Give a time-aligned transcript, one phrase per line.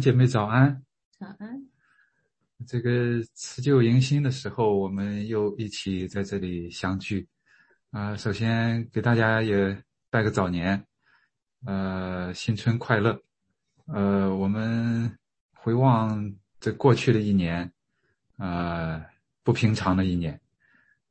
[0.00, 0.82] 姐妹早安！
[1.18, 1.68] 早安！
[2.66, 7.26] 这个辞旧迎新的时候，我们又一起在这里相聚。
[7.90, 10.84] 啊，首先给大家也拜个早年，
[11.64, 13.20] 呃，新春快乐！
[13.86, 15.18] 呃，我们
[15.52, 17.70] 回望这过去的一年，
[18.36, 19.04] 啊，
[19.42, 20.40] 不平常的一年。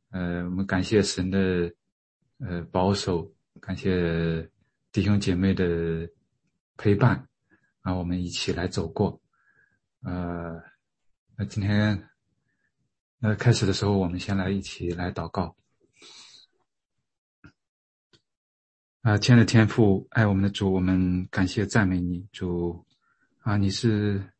[0.09, 1.71] 呃，我们感谢神的
[2.39, 4.49] 呃保守，感谢
[4.91, 6.09] 弟兄姐妹的
[6.77, 7.27] 陪伴。
[7.83, 9.21] 啊，我们一起来走过，
[10.03, 10.63] 呃，
[11.35, 12.09] 那今天，
[13.19, 15.53] 那开始的时候，我们先来一起来祷告。
[19.01, 22.85] 啊，亲爱的天父，爱我们的主，我们感谢赞美你，主，
[23.39, 24.31] 啊，你是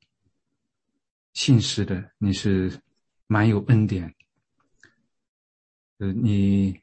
[1.34, 2.80] 信实的，你是
[3.28, 4.16] 满有恩典，
[5.98, 6.80] 呃，你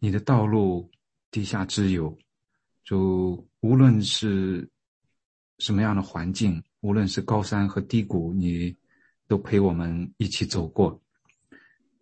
[0.00, 0.90] 你的道路
[1.30, 2.18] 地下之有，
[2.82, 4.68] 主，无论是。
[5.64, 8.76] 什么样的环境，无论是高山和低谷，你
[9.26, 11.00] 都陪我们一起走过。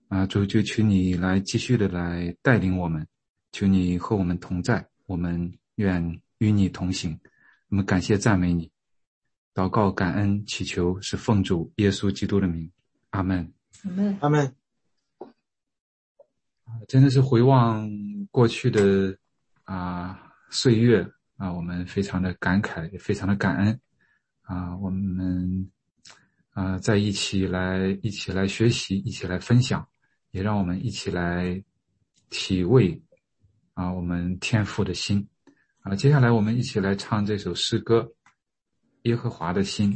[0.08, 3.06] 啊，主就求你来继续的来带领我们，
[3.52, 7.16] 求你和我们同在，我们愿与你同行。
[7.68, 8.68] 我们感谢赞美你，
[9.54, 12.68] 祷告感恩祈求是奉主耶稣基督的名，
[13.10, 13.54] 阿门。
[13.84, 14.18] 阿门。
[14.22, 14.56] 阿门。
[16.64, 17.88] 啊，真的是回望
[18.32, 19.16] 过去的
[19.62, 21.08] 啊岁月。
[21.42, 23.80] 啊，我们非常的感慨，也非常的感恩，
[24.42, 25.68] 啊，我们
[26.50, 29.84] 啊在一起来，一起来学习，一起来分享，
[30.30, 31.60] 也让我们一起来
[32.30, 33.02] 体味
[33.74, 35.26] 啊我们天赋的心，
[35.80, 38.02] 啊，接下来我们一起来唱这首诗歌
[39.02, 39.90] 《耶和华的心》。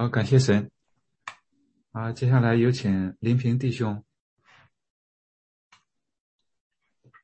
[0.00, 0.70] 好，感谢神。
[1.92, 4.02] 啊，接下来有请林平弟兄。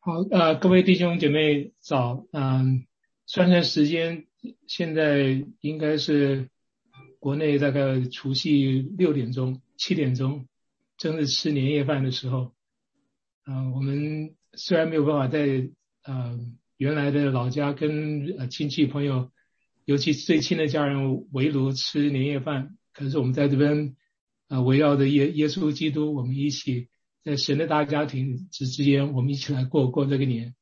[0.01, 2.27] 好，呃，各位弟兄姐妹早。
[2.33, 2.87] 嗯，
[3.25, 4.27] 算算时间，
[4.67, 6.51] 现在应该是
[7.19, 10.47] 国内大概除夕六点钟、七点钟，
[10.99, 12.55] 正是吃年夜饭的时候。
[13.47, 15.71] 嗯，我们虽然没有办法在
[16.03, 16.39] 呃
[16.77, 19.33] 原来的老家跟亲戚朋友，
[19.87, 23.97] 尤其最亲的家人围炉吃年夜饭，可是我们在这边。
[24.49, 26.87] 啊，围绕着耶耶稣基督，我们一起
[27.25, 30.55] 在神的大家庭之之间，我们一起来过过这个年。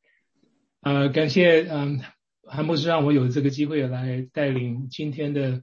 [0.81, 2.01] 啊，感谢嗯
[2.45, 5.63] 韩牧师让我有这个机会来带领今天的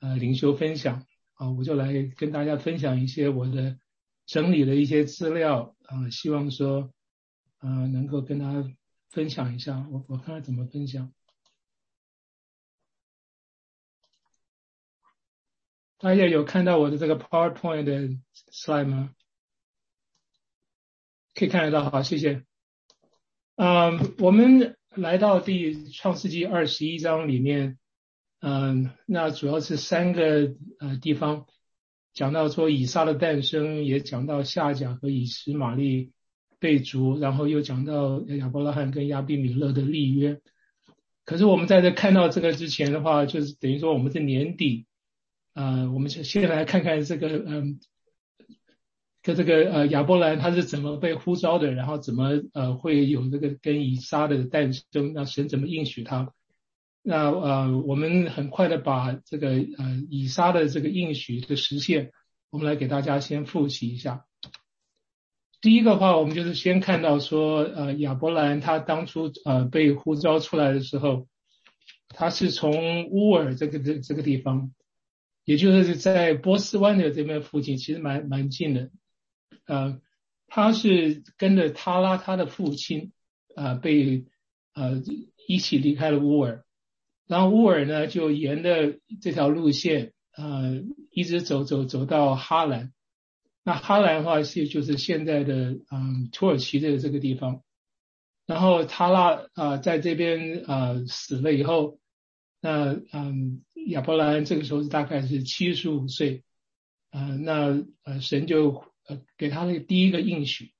[0.00, 3.78] 呃灵修分享啊，我就来跟大家分享一些我的
[4.26, 6.90] 整理的一些资料啊，希望说
[7.58, 8.68] 啊能够跟大家
[9.10, 11.12] 分享一下，我我看看怎么分享。
[16.02, 18.08] 大家有看到我的这个 PowerPoint 的
[18.50, 19.10] slide 吗？
[21.34, 22.42] 可以看得到，好，谢谢。
[23.56, 27.78] 嗯，我们来到第创世纪二十一章里面，
[28.40, 31.44] 嗯，那主要是三个呃地方
[32.14, 36.12] 讲到说以撒的诞生，也讲到夏甲和以实玛利
[36.58, 40.40] 被逐，然后又讲到亚伯拉罕跟亚比米勒的立约。
[41.26, 44.86] 可是我们在这看到这个之前的话，就是等于说我们是年底。
[45.52, 47.80] 呃，我们先先来看看这个，嗯，
[49.20, 56.32] 跟这个呃亚伯兰他是怎么被呼召的，然后怎么呃会有这个跟以撒的诞生，那神怎么应许他？
[57.02, 62.12] 那呃，我们很快的把这个呃以撒的这个应许的实现，
[62.50, 64.26] 我们来给大家先复习一下。
[65.60, 71.26] 第一个话，我们就是先看到说，呃亚伯兰他当初呃被呼召出来的时候，
[72.08, 74.72] 他是从乌尔这个这这个地方。
[75.50, 78.88] 也就是在波斯湾的这边附近，其实蛮蛮近的。
[79.66, 80.00] 呃，
[80.46, 83.10] 他是跟着他拉他的父亲，
[83.56, 84.26] 啊，被
[84.74, 85.02] 呃
[85.48, 86.64] 一起离开了乌尔，
[87.26, 92.92] 然后乌尔呢就沿着这条路线，呃，一直走走走到哈兰。
[93.64, 97.64] 那哈兰的话是就是现在的嗯土耳其的这个地方。
[98.46, 101.98] 然后他拉啊在这边啊死了以后，
[102.60, 103.64] 那嗯。
[103.86, 106.44] 亚伯兰这个时候大概是七十五岁，
[107.10, 110.72] 啊，那呃神就呃给他的第一个应许，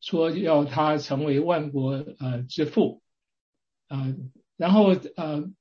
[0.00, 3.02] 说要他成为万国呃之父，
[3.88, 4.14] 啊，
[4.56, 5.52] 然后呃，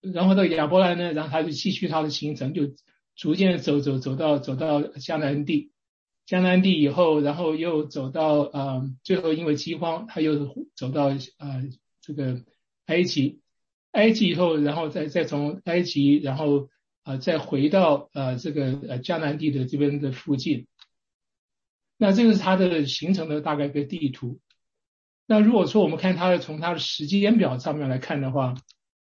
[0.00, 2.74] 然后这亚伯兰呢，然后他就继续他的行程，就
[3.14, 5.72] 逐渐走走走到走到迦南地，
[6.26, 11.68] 迦南地以后，然后又走到呃，最后因为饥荒，他又走到呃
[12.00, 12.42] 这个
[12.86, 13.40] 埃及。
[13.96, 16.68] 埃及以后，然后再再从埃及，然后
[17.02, 20.66] 啊再回到呃这个呃迦南地的这边的附近。
[21.96, 24.38] 那这个是他的形成的大概一个地图。
[25.26, 28.54] 那如果说我们看他的从他的时间表上面来看的话，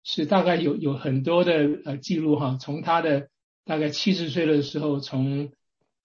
[0.02, 2.58] 是大概有有很多的呃记录哈。
[2.60, 3.28] 从他的
[3.64, 5.52] 大概七十岁的时候从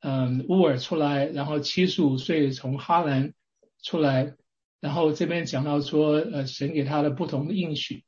[0.02, 3.34] 嗯乌尔出来，然后七十五岁从哈兰
[3.82, 4.36] 出来，
[4.80, 8.04] 然后这边讲到说呃神给他的不同的应许。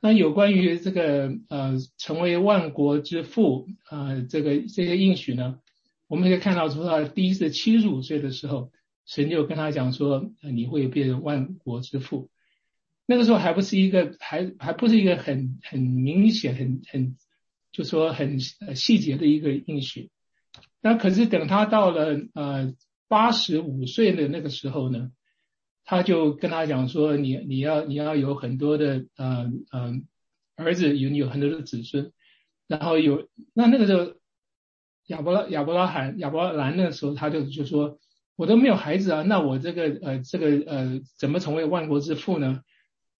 [0.00, 5.60] 那有关于这个呃成为万国之父啊这个这些应许呢，
[6.08, 8.72] 我们可以看到说他第一次七十五岁的时候，
[9.04, 12.30] 神就跟他讲说你会变成万国之父。
[13.04, 17.16] 那个时候还不是一个还还不是一个很很明显很很
[17.70, 20.10] 就说很细节的一个应许。
[20.80, 22.72] 那可是等他到了呃
[23.06, 25.10] 八十五岁的那个时候呢？
[25.90, 30.00] 他就跟他讲说，你你要你要有很多的呃呃
[30.54, 32.12] 儿子，有你有很多的子孙，
[32.68, 34.14] 然后有那那个时候
[35.08, 37.98] 亚伯拉亚伯拉罕亚伯拉兰那时候他就就说，
[38.36, 42.62] 我都没有孩子啊，那我这个呃这个呃怎么成为万国之父呢？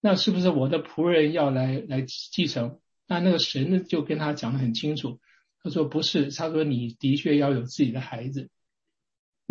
[0.00, 2.78] 那是不是我的仆人要来来继承？
[3.08, 5.18] 那那个神呢就跟他讲的很清楚，
[5.60, 8.48] 他说不是，他说你的确要有自己的孩子。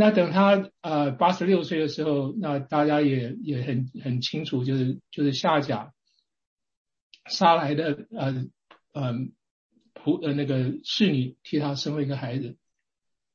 [0.02, 5.94] 那等他呃八十六岁的时候，那大家也也很很清楚，就是就是夏甲
[7.26, 8.46] 杀来的呃
[8.94, 9.34] 嗯
[9.94, 12.56] 仆呃那个侍女替他生了一个孩子，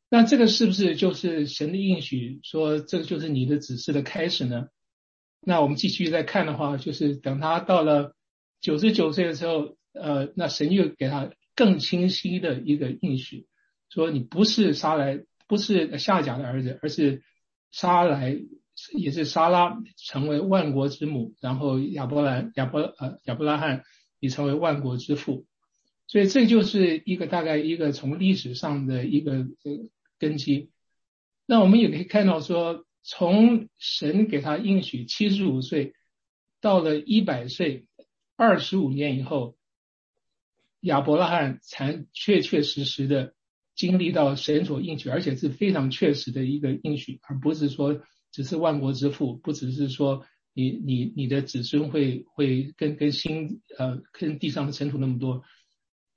[0.08, 4.68] 那这个是不是就是神的应许说这个就是你的指示的开始呢？
[5.42, 8.16] 那我们继续再看的话，就是等他到了
[8.62, 13.46] 九十九岁的时候，呃，那神又给他更清晰的一个应许，
[13.90, 15.26] 说你不是杀来。
[15.46, 17.22] 不是夏甲的儿子，而是
[17.70, 18.36] 沙来，
[18.92, 23.84] 也是沙拉成为万国之母，然后亚伯兰亚伯呃亚伯拉罕
[24.20, 25.46] 也成为万国之父。
[26.06, 29.84] 所以这就是一个大概一个从历史上的一个这个
[30.18, 30.70] 根基。
[31.46, 35.94] 那我们也可以看到说，从神给他应许七十五岁
[36.60, 37.86] 到了一百岁，
[38.36, 39.56] 二十五年以后，
[40.80, 43.34] 亚伯拉罕才确确实实的
[43.74, 48.00] 经历到神所应许，而且是非常确实的一个应许，而不是说
[48.32, 55.42] 只是万国之父，不只是说你你你的子孙会会跟跟星呃跟地上的尘土那么多，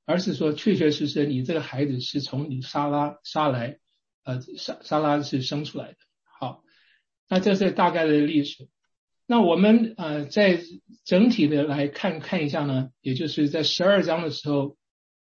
[0.05, 3.79] 而是说确确实实你这个孩子是从你沙拉沙来。
[4.23, 5.97] 呃，沙沙拉是生出来的。
[6.37, 6.61] 好，
[7.29, 8.67] 那这是大概的历史。
[9.25, 10.59] 那我们呃，在
[11.05, 14.75] 整体的来看看一下呢，也就是在十二章的时候，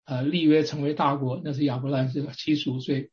[0.05, 3.11] 呃，立约成为大国，那是亚伯兰是七十五岁。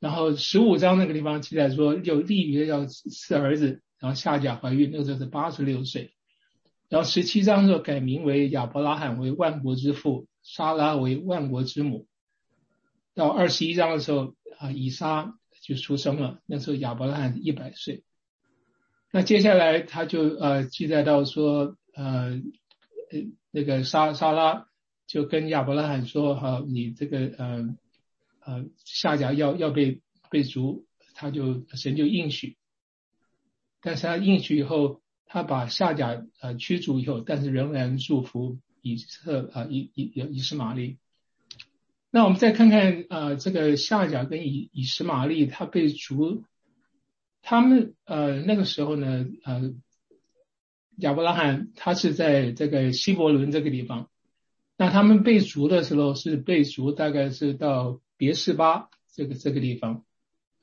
[0.00, 6.12] 然后十五章那个地方记载说，有立约要赐儿子，然后夏甲怀孕，那个时候是八十六岁。
[6.88, 12.06] 然后十七章就改名为亚伯拉罕为万国之父，莎拉为万国之母。
[13.14, 14.34] 到二十一章的时候。
[14.58, 16.40] 啊，以撒就出生了。
[16.46, 18.04] 那时候亚伯拉罕一百岁。
[19.12, 22.40] 那接下来他就呃记载到说，呃
[23.10, 23.20] 呃
[23.50, 24.66] 那个沙沙拉
[25.06, 27.76] 就跟亚伯拉罕说，哈，你这个呃
[28.44, 32.56] 呃下甲要要被被逐，他就神就应许。
[33.80, 40.98] 但是他应许以后，他把下甲呃驱逐以后，但是仍然祝福以色啊以以以斯玛利。
[42.10, 46.44] 那我们再看看，呃，这个夏甲跟以以实玛利他被逐，
[47.42, 49.74] 他们呃那个时候呢，呃，
[50.96, 54.08] 亚伯拉罕他是在这个希伯伦这个地方，
[54.76, 60.04] 那他们被逐的时候是被逐，大概是到别是巴这个这个地方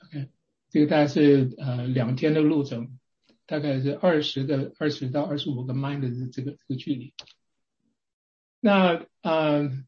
[0.06, 0.30] ，OK，
[0.70, 2.98] 这个大概是呃两天的路程，
[3.46, 7.14] 大概是二十个二十到二十五个 mile 的这个这个距离，
[8.60, 9.84] 那呃。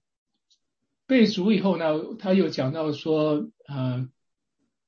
[1.07, 4.09] 被逐以后呢，他又讲到说，呃，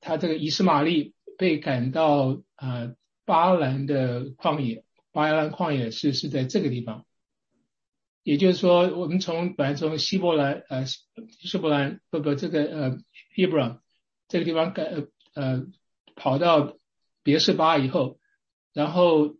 [0.01, 7.05] 他这个以斯玛利被赶到呃巴兰的旷野，巴兰旷野是是在这个地方，
[8.27, 12.97] 也就是说，我们从本来从希伯兰呃希伯兰不不这个呃
[13.35, 13.79] Hebron
[14.27, 14.83] 这个地方改
[15.33, 15.65] 呃
[16.15, 16.77] 跑到
[17.23, 18.19] 别是巴以后，
[18.73, 19.37] 然后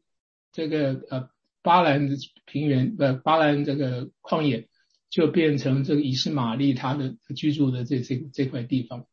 [0.54, 1.30] 这个呃
[1.62, 2.16] 巴兰的
[2.46, 4.68] 平原呃巴兰这个旷野。
[5.10, 9.06] 就变成这个以斯玛利他的居住的这这这块地方。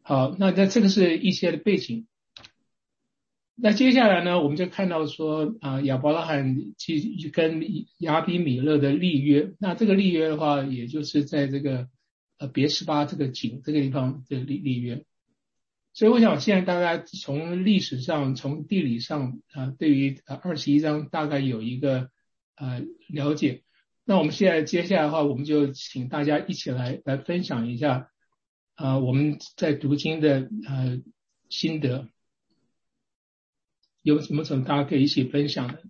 [0.00, 2.06] 好，那那这个是一些的背景。
[3.58, 7.64] 那接下来呢，我们就看到说啊，亚伯拉罕去跟
[7.98, 9.54] 亚比米勒的立约。
[9.58, 11.88] 那这个立约的话，也就是在这个
[12.38, 15.04] 呃别是巴这个井这个地方的立立约。
[15.94, 22.10] 所以我想现在大家从历史上、从地理上啊，对于呃二十一章大概有一个
[22.56, 23.62] 呃了解。
[24.04, 28.10] 那我们现在接下来的话，我们就请大家一起来来分享一下，
[28.74, 31.00] 啊，我们在读经的呃
[31.48, 32.08] 心得，
[34.06, 35.82] 有什么什么大家可以一起分享的，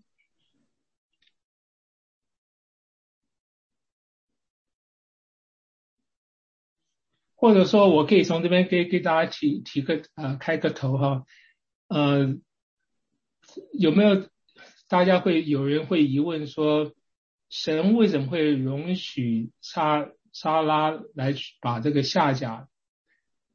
[7.34, 11.26] 或者说我可以从这边给给大家提提个呃开个头哈，
[11.88, 12.36] 呃，
[13.78, 14.28] 有没有
[14.88, 16.94] 大家会有人会疑问说？
[17.48, 22.68] 神为什么会容许沙沙拉来把这个下甲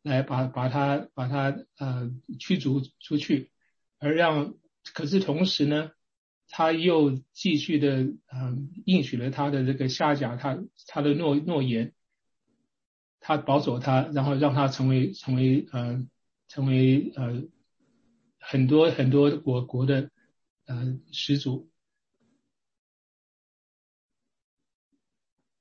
[0.01, 3.50] 来把把他把他呃驱逐出去，
[4.01, 4.55] 而让
[4.93, 5.91] 可是同时呢，
[6.49, 8.01] 他又继续的
[8.33, 11.93] 嗯应许了他的这个下甲他他的诺诺言，
[13.19, 16.05] 他保守他，然后让他成为成为呃
[16.47, 17.43] 成为呃
[18.39, 20.09] 很多很多国国的
[20.65, 21.69] 呃始祖。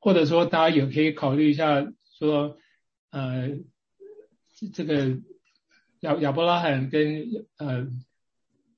[0.02, 2.56] 或者说，大家也可以考虑一下，说，
[3.10, 3.50] 呃，
[4.72, 5.20] 这个
[6.00, 7.86] 亚亚伯拉罕跟呃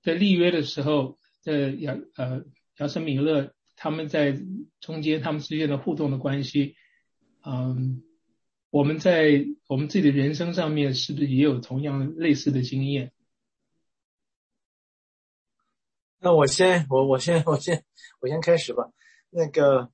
[0.02, 2.44] 在立约的时候，在亚呃
[2.78, 4.38] 亚瑟米勒他们在
[4.80, 6.76] 中间他们之间的互动的关系，
[7.44, 8.02] 嗯，
[8.70, 13.12] 我们在我们自己的人生上面是不是也有同样类似的经验？
[16.18, 17.84] 那我先，我我先，我先，
[18.20, 18.90] 我先开始吧，
[19.30, 19.90] 那个。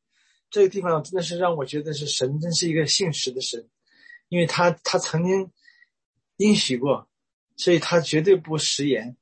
[0.51, 3.69] 这个地方真的是让我觉得是神，真是一个信实的神，
[4.31, 5.53] 因为他他曾经
[6.39, 7.07] 应许过，
[7.55, 9.18] 所以他绝对不食言，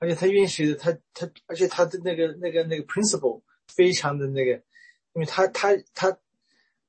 [0.00, 4.52] 而且他允许的他他，而且他的那个那个那个 principle 非常的那个，
[5.12, 6.18] 因为他他他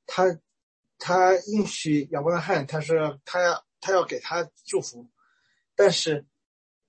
[0.08, 0.40] 他
[0.98, 5.08] 他应许亚伯拉罕，他说他要他要给他祝福，
[5.76, 6.26] 但是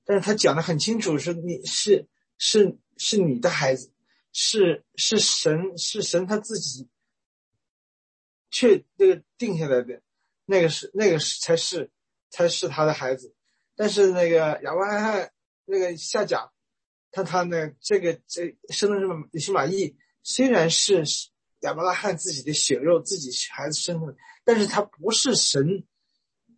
[0.05, 2.07] 但是他讲的很清楚，是你是
[2.39, 3.93] 是是你的孩子，
[4.33, 6.89] 是是神是神他自己。
[8.55, 10.03] 确那个定下来的，
[10.45, 11.91] 那个是那个是才是
[12.29, 13.35] 才是他的孩子。
[13.75, 15.32] 但是那个亚伯拉罕
[15.65, 16.51] 那个下甲，
[17.11, 21.05] 他他呢这个这生的这么以马意，虽然是
[21.61, 25.85] 亚伯拉罕自己的血肉自己孩子生的，但是他不是神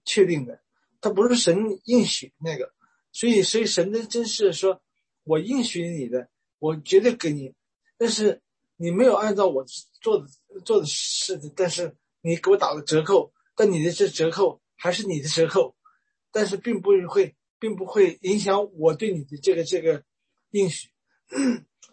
[0.05, 0.61] 确定的，
[1.01, 2.73] 他不是神应许那个，
[3.13, 4.83] 所以所以神的真是说，
[5.25, 7.55] 我应许你的，我绝对给你，
[7.99, 8.43] 但是
[8.77, 9.65] 你没有按照我
[10.01, 10.27] 做的
[10.65, 15.77] 做的事，但是你给我打了折扣，但你的这折扣还是你的折扣。
[16.37, 20.03] 但是并不会，并不会影响我对你的这个这个
[20.51, 20.89] 应许，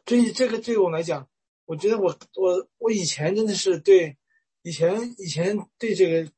[0.05, 1.27] 所以这个对我来讲，
[1.65, 4.17] 我觉得我我我以前真的是对，
[4.63, 6.31] 以前以前对这个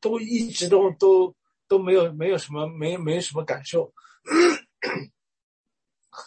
[0.00, 1.34] 都一直都都
[1.68, 3.92] 都没有没有什么没没什么感受，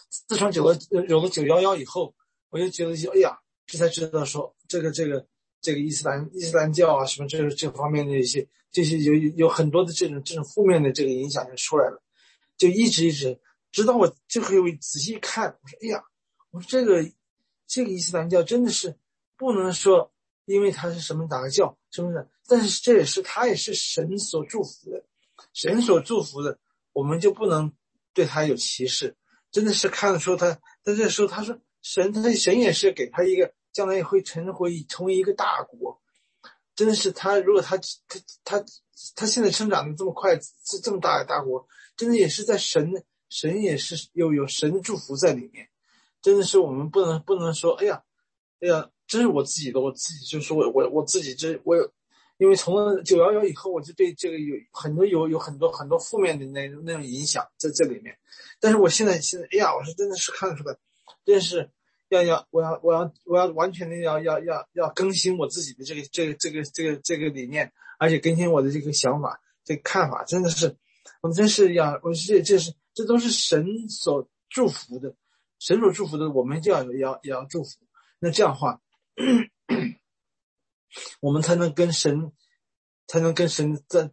[0.09, 2.13] 自从有了有了九幺幺以后，
[2.49, 5.25] 我就觉得就哎呀，这才知道说这个这个
[5.61, 8.47] 这个伊斯兰伊斯兰教啊什么这这方面的一些。
[8.71, 12.03] 这些有有很多的这种这种负面的这个影响就出来了，
[12.57, 13.39] 就一直一直，
[13.71, 16.03] 直到我最后仔细看，我说：“哎呀，
[16.51, 17.11] 我说这个
[17.67, 18.97] 这个伊斯兰教真的是
[19.37, 20.13] 不能说，
[20.45, 25.03] 因为它是什么哪个教什么的，但是这也是他也是神所祝福的，
[25.53, 26.57] 神所祝福的，
[26.93, 27.73] 我们就不能
[28.13, 29.15] 对他有歧视。
[29.51, 30.51] 真的是看得出他，
[30.83, 36.01] 在这时候他说神，他神也是给他一个将来也会成为成为一个大国。”
[36.75, 38.65] 真的是他，如果他他他
[39.15, 41.65] 他现在生长的这么快，这这么大的大国，
[41.95, 45.69] 真的也是在神神也是有有神祝福在里面，
[46.21, 48.03] 真的是我们不能不能说，哎呀，
[48.59, 51.91] 哎呀，这是我自己的，我自己就说我我我自己这我有，
[52.37, 58.17] 因为从九幺幺以后，我就对这个有很多有有很多很多负面的那那种影响在这里面，
[58.59, 60.75] 但是我现在现在，哎呀，我是真的是看出来，
[61.25, 61.69] 真是。
[62.09, 70.77] 要要，我要我要我要完全的要要要要更新我自己的这个这个这个这个这个理念，而且更新我的这个想法、这个看法，真的是，
[71.21, 75.15] 我们真是要，我这这是这都是神所祝福的，
[75.59, 77.71] 神所祝福的，我们就要要也要祝福。
[78.19, 78.81] 那这样的话，
[81.21, 82.31] 我们才能跟神，
[83.07, 84.11] 才能跟神在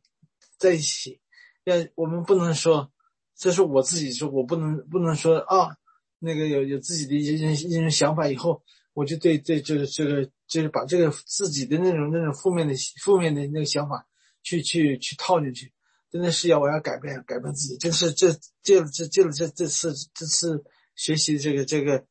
[0.58, 1.20] 在一起。
[1.64, 2.92] 要我们不能说，
[3.36, 5.76] 这是我自己说，我不能不能说啊。
[6.24, 14.06] 那个有有自己的一些一些想法以后，我就对对这个这个就是把这个自己的那种那种负面的负面的那个想法
[14.44, 15.72] 去去去套进去，
[16.12, 18.30] 真的是要我要改变改变自己，真是这
[18.62, 20.62] 借了这借了这这次这次
[20.94, 22.04] 学习这个这个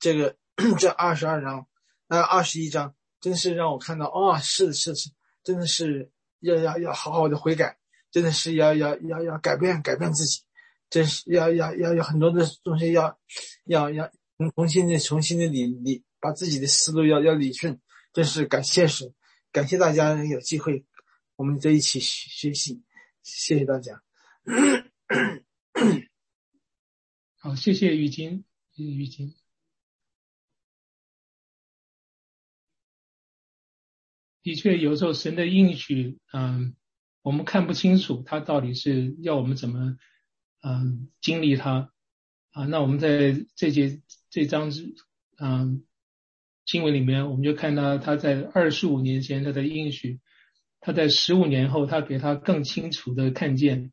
[0.00, 0.34] 这个
[0.78, 1.66] 这二十二章
[2.08, 5.10] 那二十一章，真是让我看到啊，是是是，
[5.44, 6.10] 真的是
[6.40, 7.76] 要要要好好的悔改，
[8.10, 10.40] 真的是要要要要改变改变自己。
[10.88, 13.18] 这是要要要有很多的东西，要
[13.64, 14.10] 要要
[14.54, 17.80] 重新的重新的理理，把自己的思路要要理顺。
[18.12, 19.14] 真是感谢神，
[19.52, 20.84] 感谢大家有机会，
[21.36, 22.82] 我们在一起学习，
[23.22, 24.02] 谢谢大家。
[27.38, 29.34] 好，谢谢雨金，谢谢雨金。
[34.42, 36.74] 的确，有时候神的应许，嗯，
[37.22, 39.96] 我们看不清楚，他到底是要我们怎么。
[40.64, 41.92] 嗯，经历它
[42.52, 44.94] 啊，那我们在这节这章子
[45.40, 45.84] 嗯
[46.64, 50.20] 经文里面，我们就看到他在二十五年前他的应许，
[50.84, 53.92] 他在十五年后他给他更清楚的看见，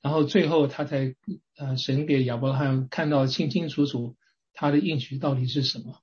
[0.00, 1.14] 然后最后他才
[1.56, 4.16] 呃神给亚伯拉罕看到清清楚楚
[4.54, 6.00] 他的应许到底是什么。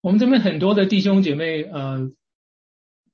[0.00, 2.10] 我们这边很多的弟兄姐妹，呃，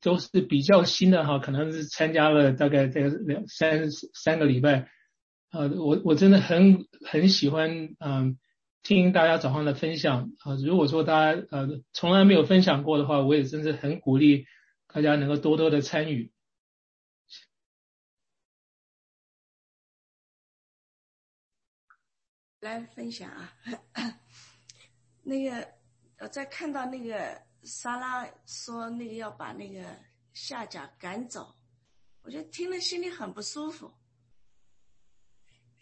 [0.01, 4.91] 都是比较新的哈，可能是参加了大概这个两三三个礼拜，
[5.53, 8.39] 呃，我我真的很很喜欢，嗯，
[8.83, 10.57] 听大家早上的分享啊。
[10.57, 14.47] 如果说大家呃从来没有分享过的话，我也真是很鼓励
[14.87, 16.33] 大家能够多多的参与。
[22.61, 23.53] 来分享啊，
[25.23, 25.69] 那个。
[26.19, 29.83] 我在看到那个莎拉说那个要把那个
[30.35, 31.53] 夏甲赶走，
[32.23, 33.93] 我就听了心里很不舒服。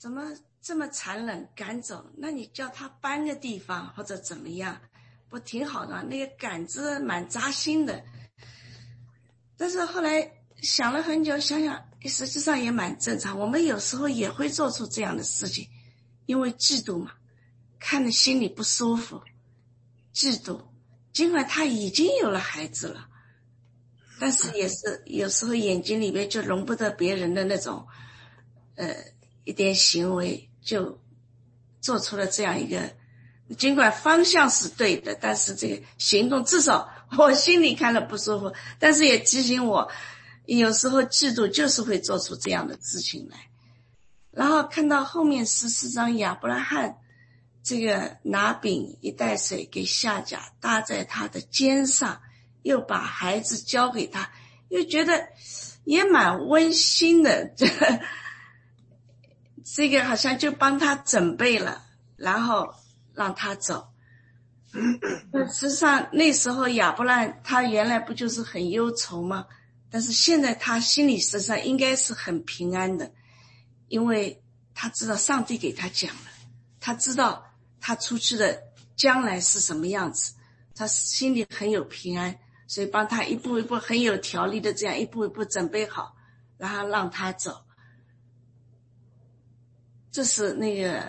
[0.01, 2.11] 怎么这么残忍赶走？
[2.17, 4.81] 那你叫他搬个地方或者怎么样，
[5.29, 6.03] 不挺好的？
[6.05, 8.03] 那个杆子蛮扎心的。
[9.59, 10.33] 但是后来
[10.63, 13.39] 想了很久，想想实际上也蛮正常。
[13.39, 15.69] 我们有时候也会做出这样的事情，
[16.25, 17.13] 因为嫉妒嘛，
[17.79, 19.23] 看着心里不舒服。
[20.15, 20.63] 嫉妒，
[21.13, 23.07] 尽管他已经有了孩子了，
[24.19, 27.87] 但是也是有时候眼睛里面就容不得别人的那种，
[28.77, 28.97] 呃，
[29.45, 30.99] 一点行为就
[31.81, 32.93] 做出了这样一个，
[33.57, 39.91] 尽管方向是对的，但是这个行动至少 我心里看了不舒服，但是也提醒我，
[40.47, 43.39] 有时候嫉妒就是会做出这样的事情来。
[44.31, 46.99] 然后看到后面十四章亚伯拉罕，
[47.65, 52.21] 这个拿饼一袋水给夏甲搭在他的肩上，
[52.63, 54.31] 又把孩子交给他，
[54.69, 55.29] 又觉得
[55.85, 57.47] 也蛮温馨的。
[57.57, 57.67] 这
[59.65, 61.83] 这个好像就帮他准备了，
[62.17, 62.75] 然后
[63.15, 63.89] 让他走。
[65.33, 69.47] 那实际上那时候亚伯拉他原来不就是很忧愁吗？
[69.91, 73.11] 但是现在他心里实际上应该是很平安的。
[73.89, 74.41] 因为
[74.73, 76.31] 他知道上帝给他讲了，
[76.79, 77.45] 他知道
[77.81, 78.63] 他出去的
[78.95, 80.35] 将来是什么样子，
[80.77, 86.15] 他心里很有平安，所以帮他一步一步很有条理的这样一步一步准备好，
[86.57, 87.65] 然后让他走。
[90.11, 91.03] 这是那个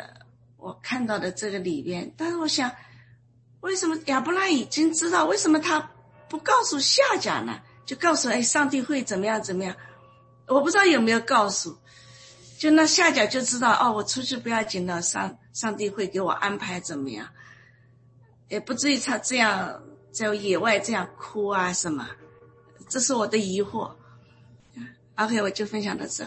[0.58, 2.72] 我看到的这个里边，但是我想，
[3.62, 5.92] 为什么亚伯拉已经知道，为什么他
[6.30, 7.60] 不告诉夏甲呢？
[7.86, 9.76] 就告诉哎，上帝会怎么样怎么样？
[10.48, 11.78] 我不知道有没有告诉。
[12.58, 17.28] 就那下脚就知道哦，我出去不要紧的，上上帝会给我安排怎么样，
[18.50, 22.08] 也不至于他这样在野外这样哭啊什么，
[22.88, 23.92] 这是我的疑惑。
[25.16, 26.24] OK，我就分享到这。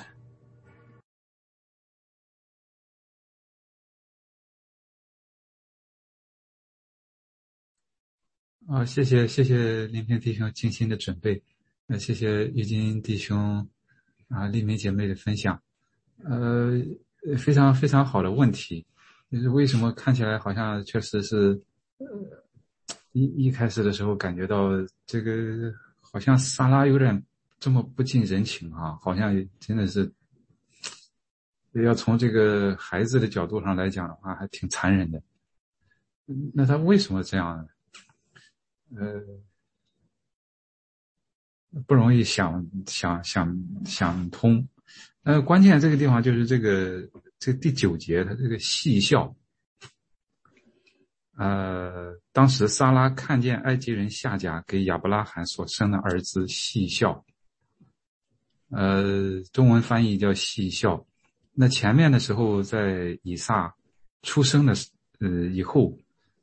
[8.67, 11.41] 啊，谢谢谢谢林平弟兄精心的准备，
[11.87, 13.69] 那谢谢玉金弟兄
[14.29, 15.61] 啊丽梅姐妹的分享。
[16.23, 16.73] 呃，
[17.37, 18.87] 非常非常好的问题，
[19.31, 21.61] 就是为什么看起来好像确实是，
[21.99, 22.07] 呃，
[23.13, 24.71] 一一开始的时候感觉到
[25.05, 27.23] 这个好像萨拉有点
[27.61, 30.11] 这么不近人情啊，好像真的是，
[31.85, 35.23] 要从这个孩子的角度上来讲的话，还挺残忍的。
[36.55, 37.67] 那他为什么这样呢？
[38.97, 39.21] 呃，
[41.87, 44.67] 不容易想想想想通。
[45.23, 49.35] 呃，关键这个地方就是这个这第九节，他这个戏笑。
[51.37, 57.25] 呃，当时撒拉看见埃及人夏甲给亚伯拉罕所生的儿子戏笑。
[58.69, 61.07] 呃，中文翻译叫戏笑。
[61.53, 63.75] 那前面的时候，在以撒
[64.23, 64.75] 出生的
[65.21, 65.99] 呃以后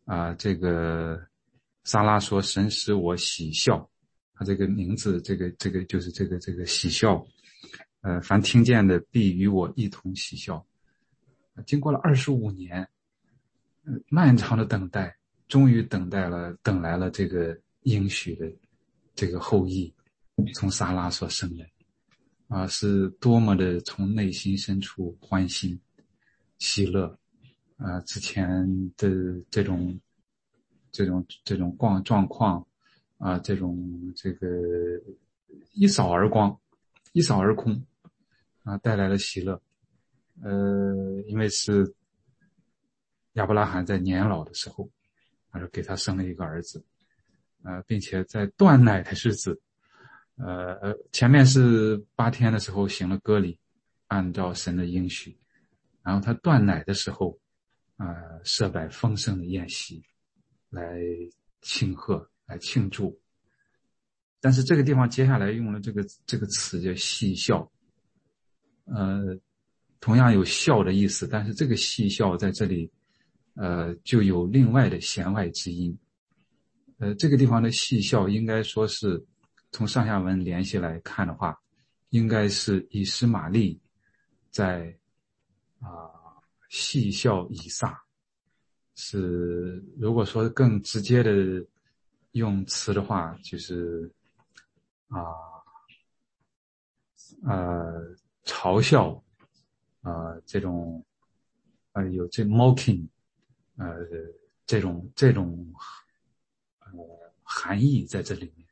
[0.05, 1.21] 啊，这个
[1.83, 3.89] 萨拉说：“神使我喜笑。”
[4.33, 7.25] 他这个名字，这个这个就是这个这个喜笑。
[8.01, 10.65] 呃，凡听见的必与我一同喜笑。
[11.67, 12.87] 经过了二十五年，
[14.09, 15.15] 漫长的等待，
[15.47, 18.51] 终于等待了，等来了这个应许的
[19.13, 19.93] 这个后裔，
[20.55, 21.63] 从萨拉所生的，
[22.47, 25.79] 啊，是多么的从内心深处欢欣、
[26.57, 27.15] 喜乐，
[27.77, 28.67] 啊，之前
[28.97, 29.09] 的
[29.51, 29.99] 这种、
[30.91, 32.67] 这种、这种状状况，
[33.17, 34.47] 啊，这种这个
[35.73, 36.59] 一扫而光，
[37.13, 37.83] 一扫而空。
[38.63, 39.59] 啊，带来了喜乐，
[40.43, 41.95] 呃，因为是
[43.33, 44.87] 亚伯拉罕在年老的时候，
[45.49, 46.85] 他说给他生了一个儿子，
[47.63, 49.59] 呃，并且在断奶的日子，
[50.35, 53.57] 呃呃，前面是八天的时候行了割礼，
[54.09, 55.35] 按照神的应许，
[56.03, 57.35] 然后他断奶的时候，
[57.97, 60.03] 啊，设摆丰盛的宴席，
[60.71, 60.99] 来
[61.61, 63.19] 庆贺，来庆祝，
[64.39, 67.71] 但是这个地方接下来用了这个这个词叫戏笑。
[68.85, 69.37] 呃，
[69.99, 72.91] 同样有笑的意思，但是这个戏笑在这里，
[73.53, 75.95] 呃，就有另外的弦外之音。
[76.97, 79.23] 呃，这个地方的戏笑应该说是
[79.71, 81.61] 从上下文联系来看的话，
[82.09, 83.79] 应该是以斯玛利
[84.49, 84.97] 在
[85.79, 86.09] 啊
[86.69, 88.01] 戏笑以撒。
[89.03, 91.31] 是如果说更直接的
[92.33, 94.09] 用词的话，就是
[95.07, 95.17] 啊
[97.47, 98.15] 呃。
[98.43, 99.23] 嘲笑，
[100.01, 101.05] 啊，这种，
[101.93, 103.07] 呃，有这 mocking，
[103.77, 103.85] 呃，
[104.65, 105.71] 这种这种，
[106.79, 106.89] 呃，
[107.43, 108.67] 含义在这里面，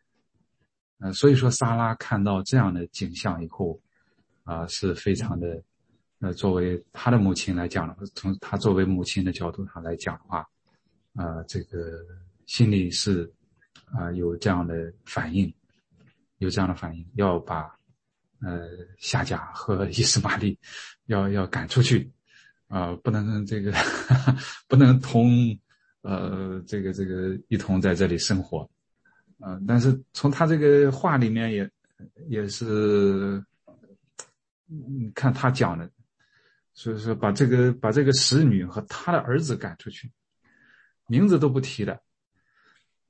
[0.98, 3.80] 呃，所以说，萨拉看到这样的景象以后，
[4.44, 5.62] 啊，是非常的，
[6.20, 10.48] 呃，作为他的母亲来讲的话，从他作为母亲的角度上来讲的话，
[11.16, 12.06] 啊，这个
[12.46, 13.32] 心里是，
[13.86, 15.54] 啊，有这样的反应，
[16.38, 17.78] 有这样的反应，要把。
[18.42, 20.58] 呃，夏甲和 伊斯玛利
[21.08, 22.10] 要要赶出去，
[22.70, 23.74] 啊，不能这个
[24.66, 25.30] 不能同
[26.04, 28.60] 呃这个这个一同在这里生活，
[29.42, 31.70] 啊，但是从他这个话里面也
[32.30, 33.44] 也是，
[34.68, 35.92] 你看他讲的，
[36.80, 40.10] 所以说把这个把这个使女和他的儿子赶出去，
[41.08, 42.02] 名字都不提的，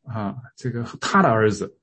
[0.02, 1.78] 啊，这个他的儿子，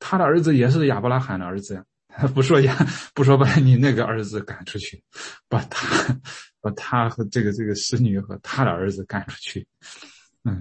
[0.00, 1.86] 他的儿子也是亚伯拉罕的儿子呀，
[2.34, 2.76] 不说亚
[3.14, 5.00] 不说把你那个儿子赶出去，
[5.48, 6.12] 把他
[6.60, 9.64] 把他和这个这个使女和他的儿子赶出去，
[10.42, 10.60] 嗯，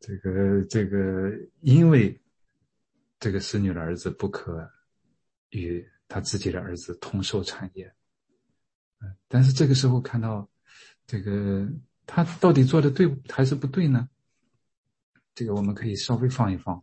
[0.00, 1.32] 这个这个
[1.62, 2.20] 因为
[3.18, 4.70] 这个使女的儿子不可
[5.48, 7.90] 与他自己的儿子同受产业。
[9.28, 10.48] 但是这个时候看到，
[11.06, 11.66] 这个
[12.06, 14.08] 他到底做的对还是不对呢？
[15.34, 16.76] 这个我们可以稍微放一放。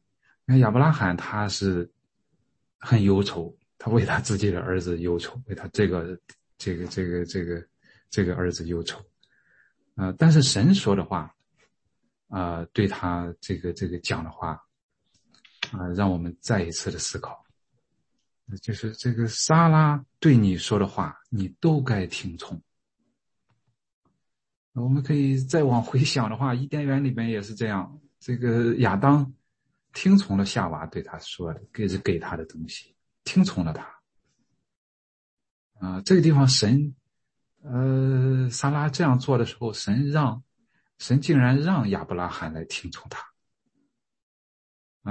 [0.45, 1.89] 你看亚伯拉罕他是
[2.79, 6.19] 很忧愁，他为他自己的儿子忧愁，为他这个
[6.57, 7.67] 这个这个这个
[8.09, 8.99] 这个儿子忧愁。
[9.95, 11.35] 啊，但是神说的话，
[12.29, 14.59] 啊，对他这个这个讲的话，
[15.71, 17.45] 啊，让我们再一次的思考。
[18.57, 22.61] 就是这个莎拉对你说的话，你都该听从。
[24.73, 27.99] 我们可以再往回想的话，伊甸园里边也是这样。
[28.19, 29.33] 这个亚当
[29.93, 33.85] 听从了夏娃对他说的，给是给他的东西，听从了他。
[35.79, 36.93] 啊，这个地方神，
[37.63, 40.41] 呃，莎拉这样做的时候，神让，
[40.97, 43.25] 神竟然让亚伯拉罕来听从他。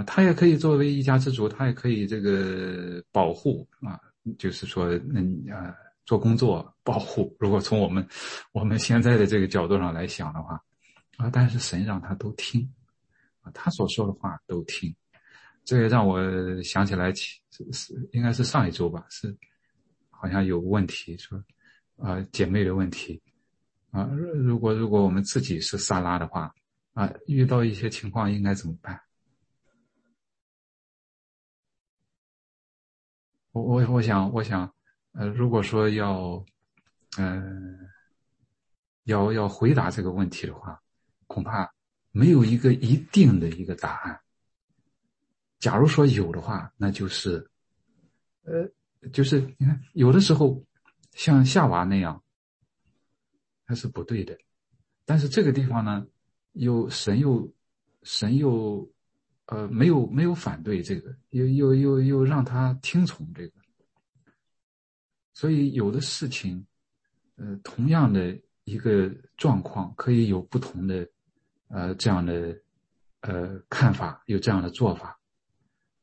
[0.06, 3.98] 他也可以作为一家之主，他也可以这个保护啊，
[4.38, 5.20] 就是说，那
[5.54, 7.34] 啊，做工作保护。
[7.38, 8.06] 如果从我们
[8.52, 10.62] 我们现在的这个角度上来想的话，
[11.16, 12.68] 啊，但是神让他都听，
[13.40, 14.94] 啊，他所说的话都听。
[15.64, 16.18] 这也让我
[16.62, 17.38] 想起来，是
[17.72, 19.36] 是应该是上一周吧，是
[20.08, 21.42] 好像有问题说，
[21.96, 23.20] 啊，姐妹的问题，
[23.90, 26.54] 啊，如果如果我们自己是萨拉的话，
[26.94, 28.98] 啊，遇到一些情况应该怎么办？
[33.62, 34.72] 我我想我想，
[35.12, 36.44] 呃，如果说要，
[37.18, 37.78] 嗯，
[39.04, 40.80] 要要回答这个问题的话，
[41.26, 41.70] 恐怕
[42.10, 44.20] 没有一个一定的一个答案。
[45.58, 47.50] 假如说有的话，那就是，
[48.42, 48.68] 呃，
[49.12, 50.64] 就是你看，有的时候
[51.12, 52.22] 像夏娃那样，
[53.66, 54.38] 他是不对的，
[55.04, 56.06] 但是这个地方呢，
[56.52, 57.52] 又神又
[58.02, 58.88] 神又。
[59.50, 63.52] 呃，没有没有反对这个，又又又又让他听从这个，
[65.32, 66.66] 所以有的事情，
[67.36, 69.08] 呃，同样的一个
[69.38, 71.08] 状况，可以有不同的，
[71.68, 72.60] 呃，这样的，
[73.20, 75.18] 呃，看法，有这样的做法，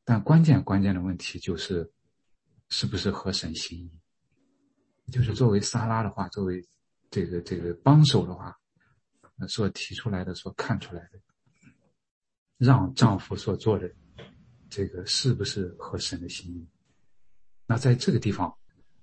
[0.03, 1.87] 但关键关键的问题就是，
[2.69, 3.91] 是不是合神心意？
[5.11, 6.67] 就是作为沙拉的话，作为
[7.11, 8.57] 这个这个帮手的话，
[9.47, 11.19] 所提出来的，所看出来的。
[12.57, 13.91] 让丈夫所做的
[14.69, 16.67] 这个是不是合神的心意？
[17.65, 18.55] 那在这个地方，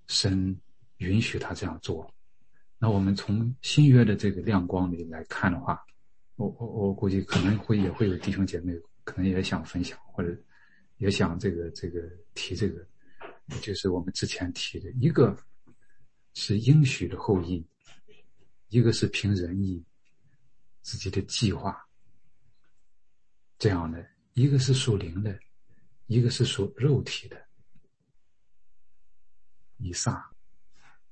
[0.07, 0.59] 神
[0.99, 2.09] 允许他这样做。
[2.79, 5.81] 那我们从新约的这个亮光里来看的话，
[6.37, 8.73] 我我我估计可能会也会有弟兄姐妹
[9.05, 10.37] 可能也想分享，或者
[10.99, 12.01] 也想这个这个
[12.35, 12.87] 提这个，
[13.61, 15.37] 就是我们之前提的一个
[16.35, 17.65] 是应许的后裔，
[18.69, 19.85] 一个是凭仁义
[20.83, 21.87] 自己的计划。
[23.62, 25.38] 这样的一个是属灵的，
[26.07, 27.40] 一个是属肉体的。
[29.77, 30.29] 以撒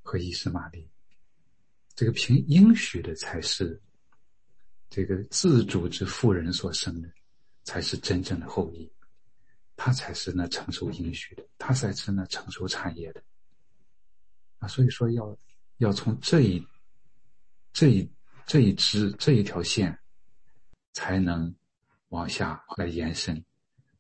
[0.02, 0.90] 和以斯玛利，
[1.94, 3.80] 这个凭应许的才是
[4.88, 7.08] 这个自主之妇人所生的，
[7.62, 8.92] 才是真正的后裔，
[9.76, 13.22] 他才是那承受应许的，他才是那承受产业的。
[14.58, 15.38] 啊，所以说要
[15.76, 16.66] 要从这一
[17.72, 18.10] 这一
[18.44, 19.96] 这一支这一条线，
[20.94, 21.54] 才能。
[22.10, 23.44] 往下来延伸，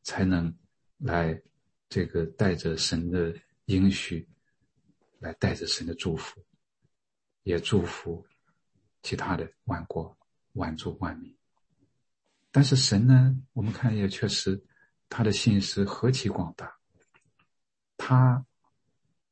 [0.02, 0.54] 才能
[0.98, 1.40] 来
[1.88, 4.28] 这个带着神的应许，
[5.18, 6.44] 来带着神的祝福，
[7.44, 8.24] 也祝福
[9.02, 10.16] 其他的万国
[10.52, 11.34] 万族万民。
[12.52, 14.60] 但是神呢，我们看也确实，
[15.08, 16.76] 他的心思何其广大，
[17.96, 18.44] 他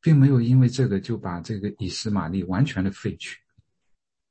[0.00, 3.40] 并没有因为这个就把这个以斯玛利完全的废去，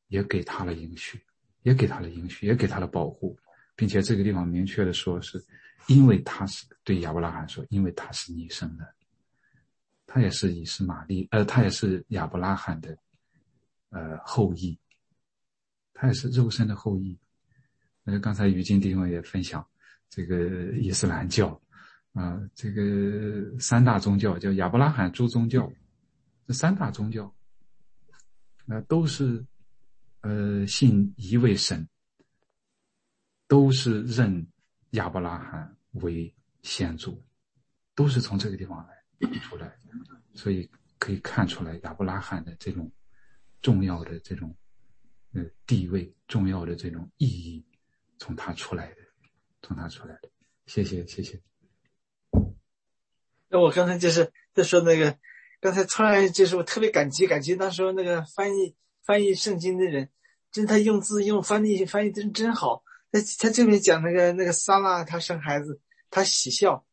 [0.07, 1.21] 也给他了应许，
[1.63, 3.37] 也给他了应许，也给他了保护。
[3.77, 5.41] 并且这个地方明确的说，是
[5.85, 8.93] 因为他是对亚伯拉罕说，因为他是你生的，
[10.07, 12.97] 他也是以斯玛利，呃，他也是亚伯拉罕的，
[13.91, 14.77] 呃，后裔，
[15.93, 17.15] 他也是肉身的后裔。
[18.03, 19.63] 那刚才于金弟兄也分享，
[20.09, 21.61] 这个伊斯兰教，
[22.13, 25.71] 啊，这个三大宗教叫亚伯拉罕诸宗教，
[26.47, 27.31] 这三大宗教，
[28.65, 29.45] 那都是，
[30.21, 31.87] 呃，信一位神。
[33.47, 34.45] 都是认
[34.91, 37.23] 亚伯拉罕为先祖，
[37.95, 39.73] 都是从这个地方来 出来，
[40.33, 42.91] 所以可以看出来亚伯拉罕的这种
[43.61, 44.55] 重要的这种
[45.33, 47.65] 呃地位、重要的这种意义，
[48.17, 48.97] 从他出来的，
[49.61, 50.29] 从他出来的。
[50.65, 51.41] 谢谢，谢谢。
[53.49, 55.17] 那我刚才就是在说那个，
[55.61, 60.09] 刚才突然就是我特别感激感激那时候那个翻译翻译圣经的人，
[60.51, 62.83] 真他用字用翻译翻译真真好。
[63.11, 66.85] 他他这边讲那个那个萨拉他生孩子，他喜笑，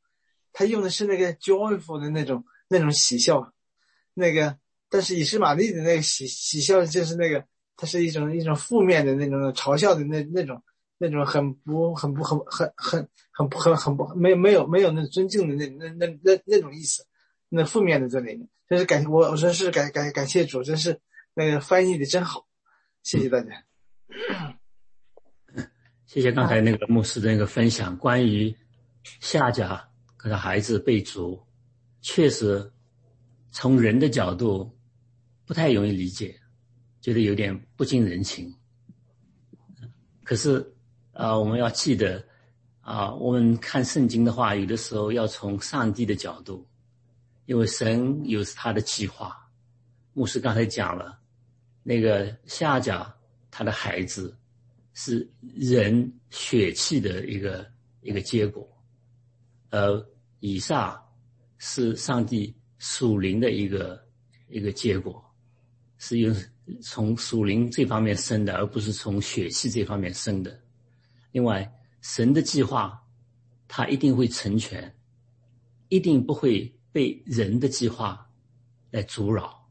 [0.53, 3.53] 他用的是那个 joyful 的那种那种喜笑，
[4.15, 4.57] 那个
[4.89, 7.45] 但是以实玛利的那个喜喜笑就是那个，
[7.77, 10.63] 它是一种一种负面的那种嘲笑的那那种
[10.99, 17.05] 那种很不很不很很很很不很很不没有没有没有那尊敬的那那那那那种意思，
[17.49, 18.49] 那负面的在里面。
[18.67, 20.99] 真是感我我说是感感感谢主，真是
[21.35, 22.47] 那个翻译的真好，
[23.03, 23.51] 谢谢大家。
[26.15, 28.57] 谢谢刚才那个牧师的那个分享，关于
[29.19, 31.45] 夏甲和他孩子被逐，
[32.03, 32.73] 确实
[33.51, 34.73] 从人的角度
[35.45, 36.41] 不太容易理解，
[37.01, 38.55] 觉得有点不近人情。
[40.23, 40.65] 可是
[41.15, 42.25] 啊，我们要记得
[42.81, 46.65] 啊，我们看圣经的话，有的时候要从上帝的角度，
[47.47, 49.37] 因为神有他的计划。
[50.13, 51.19] 牧师刚才讲了，
[51.83, 53.13] 那个夏甲
[53.51, 54.33] 他的孩子。
[54.95, 58.67] 是人血气的一个一个结果，
[59.71, 60.07] 而
[60.41, 61.01] 以撒
[61.59, 64.03] 是上帝属灵的一个
[64.49, 65.25] 一个结果，
[65.99, 66.33] 是由
[66.81, 70.63] 从属灵这方面生的，而不是从血气这方面生的。
[71.33, 71.69] 另外，
[72.01, 73.03] 神的计划，
[73.67, 74.95] 他一定会成全，
[75.89, 78.31] 一定不会被人的计划
[78.91, 79.69] 来阻扰，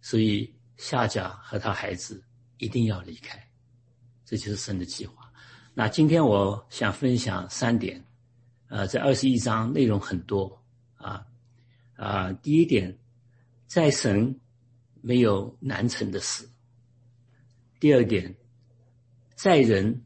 [0.00, 2.22] 所以夏甲和他孩子
[2.58, 3.47] 一定要离开。
[4.28, 5.32] 这就是神的计划。
[5.72, 8.04] 那今天我想分享三点，
[8.66, 10.62] 呃，在二十一章内容很多
[10.96, 11.26] 啊
[11.96, 12.30] 啊。
[12.42, 12.98] 第一点，
[13.66, 14.38] 在神
[15.00, 16.44] 没有难成的事；
[17.80, 18.36] 第二点，
[19.34, 20.04] 在人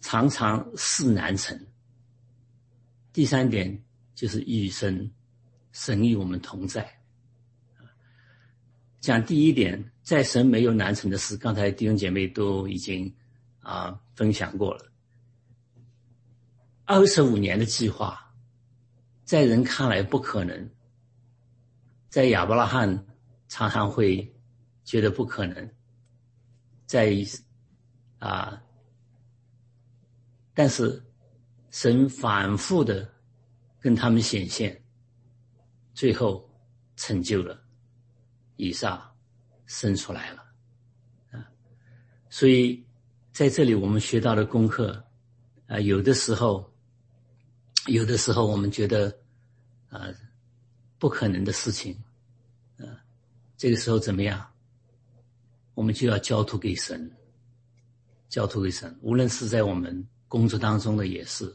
[0.00, 1.58] 常常事难成；
[3.12, 3.82] 第三点
[4.14, 5.10] 就是与神
[5.72, 6.97] 神与我们同在。
[9.00, 9.92] 讲第一点。
[10.08, 13.14] 在神没有难成的事，刚才弟兄姐妹都已经
[13.60, 14.90] 啊分享过了。
[16.86, 18.18] 二十五年的计划，
[19.22, 20.70] 在人看来不可能，
[22.08, 23.06] 在亚伯拉罕
[23.48, 24.34] 常常会
[24.82, 25.70] 觉得不可能，
[26.86, 27.14] 在
[28.18, 28.62] 啊，
[30.54, 31.04] 但是
[31.68, 33.06] 神反复的
[33.78, 34.82] 跟他们显现，
[35.92, 36.50] 最后
[36.96, 37.62] 成就了
[38.58, 39.02] 以撒。
[39.70, 40.42] 生出来了，
[41.30, 41.44] 啊，
[42.30, 42.82] 所以
[43.32, 45.04] 在这里我们学到的功课，
[45.66, 46.72] 啊，有的时候，
[47.86, 49.14] 有的时候我们觉得，
[49.90, 50.08] 啊，
[50.98, 52.02] 不可能的事情，
[52.78, 53.04] 啊，
[53.58, 54.50] 这个时候怎么样？
[55.74, 57.14] 我们就要交托给神，
[58.30, 58.98] 交托给神。
[59.02, 61.54] 无论是在我们工作当中的，也是，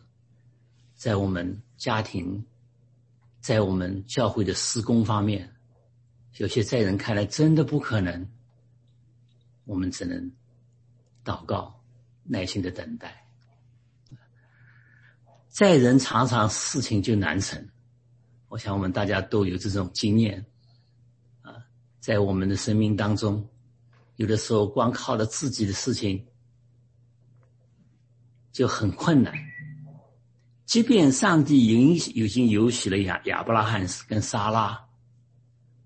[0.93, 2.45] 在我们家庭，
[3.41, 5.51] 在我们教会的施工方面。
[6.38, 8.27] 有些在人看来真的不可能，
[9.65, 10.31] 我们只能
[11.23, 11.79] 祷告，
[12.23, 13.25] 耐心的等待。
[15.47, 17.69] 在人常常事情就难成，
[18.47, 20.43] 我想我们大家都有这种经验
[21.43, 21.53] 啊，
[21.99, 23.47] 在我们的生命当中，
[24.15, 26.25] 有的时候光靠着自己的事情
[28.51, 29.31] 就很困难。
[30.65, 34.88] 即便上帝允已经允许了亚亚伯拉罕跟撒拉。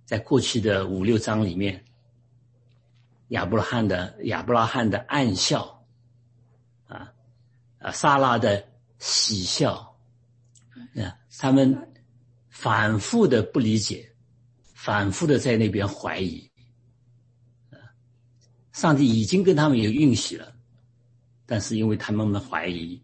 [0.07, 1.83] 在过去的五六章里面，
[3.27, 5.85] 亚伯拉罕的亚伯拉罕的暗笑，
[6.85, 7.13] 啊，
[7.79, 8.65] 啊，萨拉的
[8.99, 9.99] 喜笑，
[10.95, 11.93] 啊，他们
[12.49, 14.09] 反复的不理解，
[14.73, 16.49] 反复的在那边怀疑，
[17.69, 17.75] 啊，
[18.71, 20.55] 上帝已经跟他们有允许了，
[21.45, 23.03] 但是因为他们的怀疑，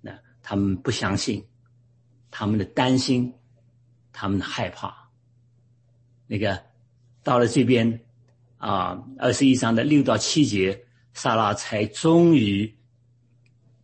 [0.00, 1.46] 那他们不相信，
[2.28, 3.32] 他们的担心，
[4.10, 5.00] 他们的害怕。
[6.32, 6.58] 那个
[7.22, 8.00] 到了这边
[8.56, 12.74] 啊，二十一章的六到七节，萨拉才终于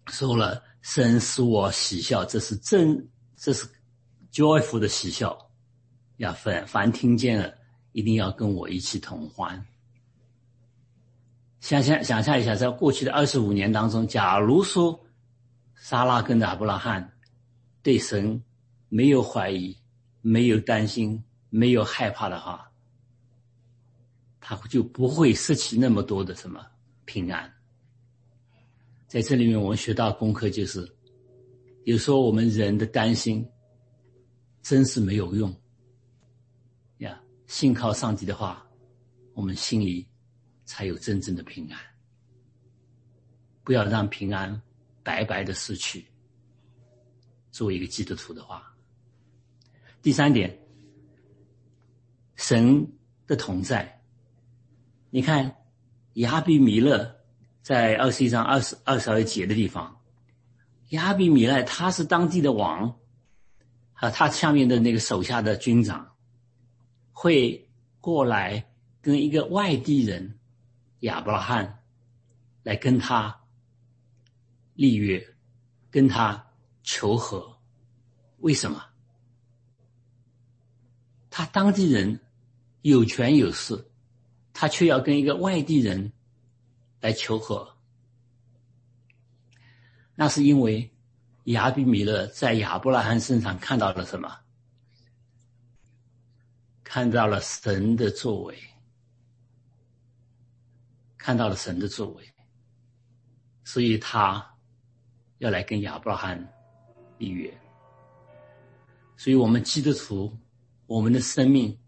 [0.06, 3.68] 说了：“神使我喜笑，这是真，这是
[4.32, 5.36] joyful 的喜笑。
[6.16, 7.52] 要凡凡听见了，
[7.92, 9.62] 一定要跟我一起同欢。”
[11.60, 14.98] 想想想象一下，在过去的二十五年当中，假如说
[15.74, 17.12] 萨拉跟亚伯拉罕
[17.82, 18.42] 对神
[18.88, 19.76] 没有怀疑，
[20.22, 21.22] 没有担心。
[21.50, 22.70] 没有害怕的话，
[24.40, 26.64] 他就不会失去那么多的什么
[27.04, 27.52] 平安。
[29.06, 30.86] 在这里面，我们学到功课就是，
[31.84, 33.48] 有时候我们人的担心
[34.62, 35.54] 真是没有用
[36.98, 37.18] 呀。
[37.46, 38.66] 信靠上帝的话，
[39.32, 40.06] 我们心里
[40.66, 41.80] 才有真正的平安。
[43.64, 44.60] 不要让平安
[45.02, 46.06] 白白的失去。
[47.50, 48.76] 作为一个基督徒的话，
[50.02, 50.58] 第三点，
[52.38, 52.90] 神
[53.26, 54.00] 的同在。
[55.10, 55.54] 你看，
[56.14, 57.16] 亚比米勒
[57.60, 60.00] 在二十一章二十二十二节的地方，
[60.88, 62.98] 亚比米勒他是当地的王，
[63.92, 66.14] 啊，他下面的那个手下的军长
[67.12, 67.68] 会
[68.00, 68.70] 过来
[69.02, 70.38] 跟一个外地人
[71.00, 71.82] 亚伯拉罕
[72.62, 73.38] 来跟他。
[74.74, 75.34] 立约，
[75.90, 76.52] 跟他
[76.84, 77.58] 求和，
[78.36, 78.80] 为什么？
[81.28, 82.20] 他当地人
[82.88, 83.90] 有权有势，
[84.52, 86.12] 他却要跟一个外地人
[87.00, 87.76] 来求和。
[90.14, 90.90] 那是因为
[91.44, 94.38] 亚比米勒在亚伯拉罕身上看到了什么？
[96.82, 98.58] 看到了神的作为，
[101.16, 102.32] 看到了神的作为，
[103.64, 104.54] 所以他。
[105.38, 106.52] 要来跟亚伯拉罕
[107.18, 107.56] 立约，
[109.16, 110.36] 所以我们基督徒，
[110.86, 111.78] 我们的生命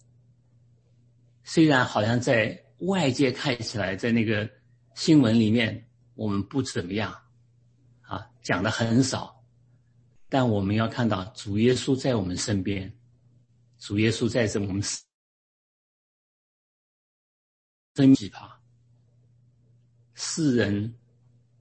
[1.53, 4.49] 虽然好像在外界看起来，在那个
[4.95, 7.13] 新闻里面我们不怎么样，
[8.03, 9.45] 啊，讲的很少，
[10.29, 12.97] 但我们要看到主耶稣在我们身边，
[13.79, 14.81] 主耶稣在这我们
[17.95, 18.49] 真奇葩，
[20.15, 20.95] 世人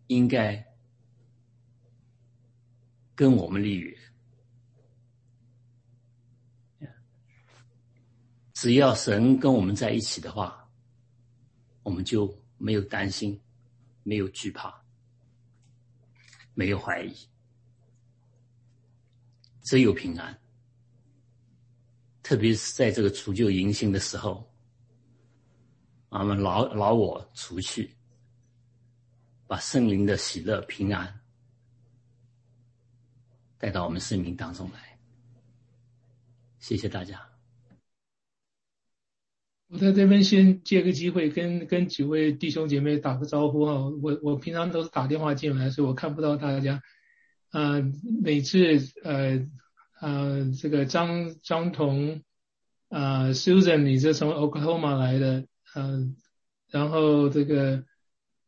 [0.06, 0.64] 应该。
[3.16, 3.98] 跟我们立约，
[8.60, 10.70] 只要神跟我们在一起的话，
[11.82, 13.40] 我们就没有担心，
[14.04, 14.84] 没有惧怕，
[16.54, 17.16] 没有怀疑，
[19.62, 20.38] 只有平安。
[22.22, 24.46] 特别是在这个除旧迎新的时候，
[26.10, 27.96] 我们老老我除去，
[29.48, 31.22] 把圣灵的喜乐平安。
[33.58, 35.00] 带到我们生命当中来，
[36.60, 37.29] 谢谢大家。
[39.72, 43.74] 我在这边先借个机会跟跟几位弟兄姐妹打个招呼哈。
[44.02, 46.82] 我我平常都是打电话进来，所以我看不到大家。
[47.52, 47.84] 呃，
[48.24, 49.46] 每次呃
[50.02, 52.24] 呃这个张张彤
[52.90, 55.46] 呃 Susan，你是从 Oklahoma 来的，
[55.76, 56.16] 嗯，
[56.72, 57.84] 然后这个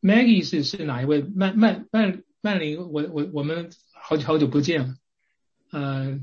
[0.00, 1.22] Maggie 是是哪一位？
[1.22, 4.94] 曼曼曼曼玲，我我我们好久好久不见了。
[5.70, 6.20] 呃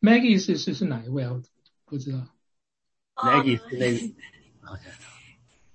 [0.00, 1.40] ，Maggie 是是是哪一位啊？
[1.84, 2.26] 不知道。
[3.16, 3.92] Maggie 是那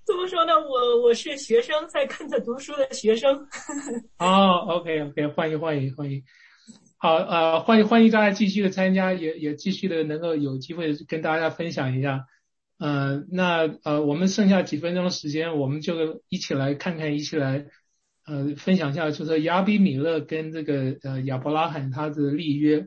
[0.06, 0.54] 怎 么说呢？
[0.60, 3.48] 我我是学生，在跟着读书的学生。
[4.20, 6.24] 哦，OK OK，欢迎欢迎欢迎。
[6.98, 12.26] 好呃，欢迎欢迎大家继续的参加，也也继续的能够有机会跟大家分享一下。
[12.80, 17.68] 呃，那呃，我们剩下几分钟时间，我们就一起来看看，一起来。
[18.26, 22.86] 呃，分享一下，就是亚比米勒跟这个呃亚伯拉罕他的立约。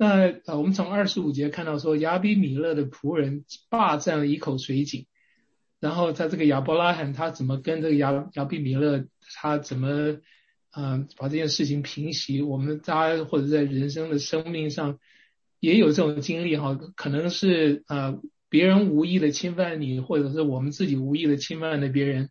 [0.00, 5.06] 那呃，我们从二十五节看到说，亚比米勒的仆人霸占了一口水井，
[5.80, 10.18] 然后他这个亚伯拉罕他怎么跟这个亚亚比米勒他怎么
[10.76, 12.40] 嗯把这件事情平息？
[12.42, 15.00] 我们大家或者在人生的生命上
[15.58, 22.30] 也有这种经历哈，可能是呃别人无意的侵犯你，或者是我们自己无意的侵犯了别人。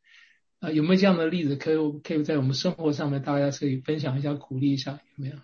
[0.60, 1.56] 啊，有没有这样的例子？
[1.56, 5.36] 可以可以在我们生活上面，大家可以分享一下，鼓励一下，有没有？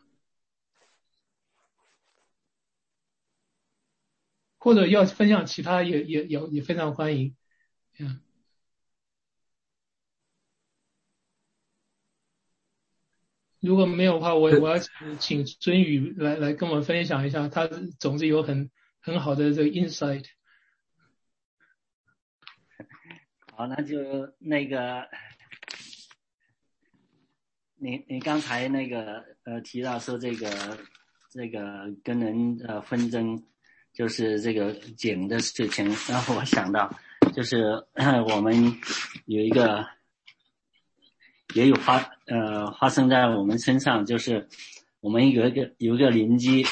[4.63, 7.35] 或者要分享其他，也也也也非常欢迎。
[7.99, 8.21] 嗯，
[13.59, 14.79] 如果没有的话，我我要
[15.19, 17.67] 请尊宇来来跟我们分享一下，他
[17.99, 20.27] 总是有很很好的这个 insight。
[23.51, 25.09] 好，那就那个，
[27.75, 30.79] 你你刚才那个呃提到说这个
[31.29, 33.45] 这个跟人呃纷争，
[33.93, 36.93] 就是这个井的事情，然后我想到
[37.35, 37.85] 就是
[38.29, 38.77] 我们
[39.25, 39.87] 有一个
[41.53, 44.47] 也有发呃发生在我们身上，就是
[44.99, 46.65] 我们有一个有一个邻居，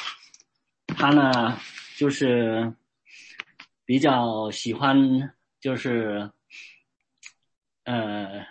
[0.87, 1.57] 他呢
[1.95, 2.73] 就是
[3.85, 6.31] 比较喜欢就是。
[7.83, 8.45] 呃，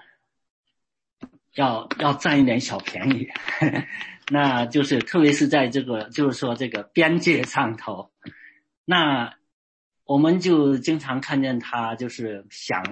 [1.54, 3.28] 要要占一点小便宜，
[4.28, 8.10] 那就是特别是在这个就是说这个边界上头，
[8.90, 9.36] 那
[10.04, 12.82] 我们就经常看见他就是想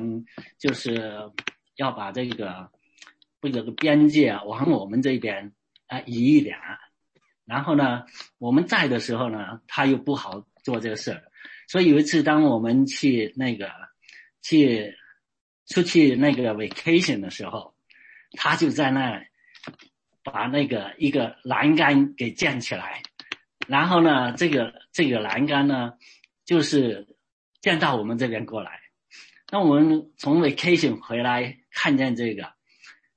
[0.57, 1.33] 就是
[1.75, 2.71] 要把这个
[3.41, 5.53] 这个边界往我们这边
[5.89, 6.57] 啊移一点，
[7.45, 8.05] 然后呢
[8.39, 11.25] 我们在的时候呢他又不好做这个事儿，
[11.67, 13.69] 所以有一次当我们去那个。
[14.41, 14.97] 去
[15.67, 17.75] 出去那个 vacation 的时候，
[18.39, 19.27] 他就在那
[20.23, 23.03] 把那个一个栏杆给建起来，
[23.69, 25.93] 然后呢，这个这个栏杆呢，
[26.47, 27.07] 就是
[27.61, 28.81] 建到我们这边过来。
[29.53, 32.51] 那我们从 vacation 回来看见这个，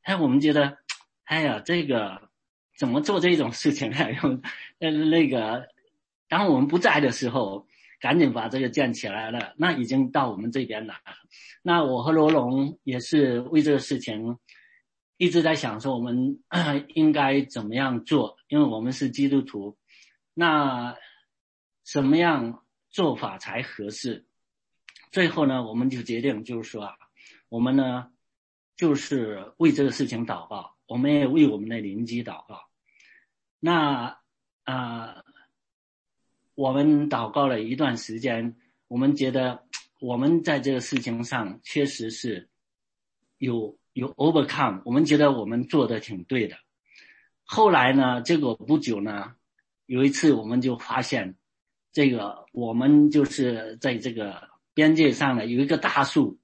[0.02, 0.78] 哎，我们觉得，
[1.24, 2.30] 哎呀，这个
[2.78, 4.12] 怎么做这种事情呢？
[4.22, 4.42] 用
[4.80, 5.68] 呃那个，
[6.28, 7.66] 当我们不在的时候，
[8.02, 9.54] 赶紧把这个建起来了。
[9.58, 11.16] 那已经到我们这边来了。
[11.64, 14.38] 那我和罗龙也是为这个事情
[15.16, 16.40] 一直在想，说我们
[16.94, 18.36] 应该怎么样做？
[18.50, 19.78] 因为我们是基督徒，
[20.34, 20.98] 那
[21.84, 24.26] 什么样做法才合适？
[25.12, 26.96] 最后呢，我们就决定，就是说啊，
[27.50, 28.12] 我们呢，
[28.76, 32.70] 就是为这个事情祷告，我们也为我们的邻居祷告。
[33.60, 34.20] 那
[34.64, 35.24] 啊，
[36.56, 38.56] 我们祷告了一段时间，
[38.88, 39.66] 我们觉得
[40.00, 42.50] 我们在这个事情上确实是
[43.38, 46.56] 有有 overcome，我们觉得我们做的挺对的。
[47.44, 49.36] 后来呢，结果不久呢，
[49.92, 51.36] 有一次我们就发现，
[51.92, 54.50] 这个我们就是在这个。
[54.74, 56.40] 边界上呢有一个大树，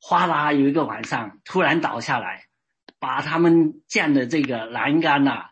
[0.00, 2.44] 哗啦有一个晚上突然倒下来，
[3.00, 5.46] 把他们建的这个栏杆呐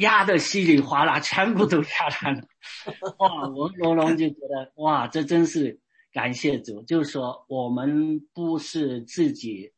[0.00, 2.42] 压得稀里哗啦，全部都下来了。
[3.18, 5.78] 哇，我罗龙就觉得哇，这真是
[6.12, 9.70] 感谢主，就是说我们不是自己